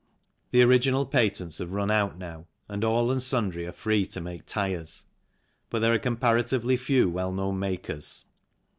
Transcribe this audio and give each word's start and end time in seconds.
The 0.49 0.63
original 0.63 1.05
patents 1.05 1.59
have 1.59 1.73
run 1.73 1.91
out 1.91 2.17
now 2.17 2.47
and 2.67 2.83
all 2.83 3.11
and 3.11 3.21
sundry 3.21 3.67
are 3.67 3.71
free 3.71 4.07
to 4.07 4.19
make 4.19 4.47
tyres, 4.47 5.05
but 5.69 5.77
there 5.77 5.93
are 5.93 5.99
comparatively 5.99 6.75
few 6.75 7.07
well 7.07 7.31
known 7.31 7.59
makers. 7.59 8.25